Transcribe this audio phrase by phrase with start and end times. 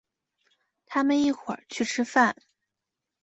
[0.87, 2.35] 他们一会儿去吃饭。